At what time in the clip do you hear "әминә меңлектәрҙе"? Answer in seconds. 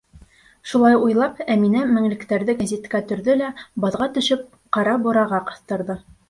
1.55-2.55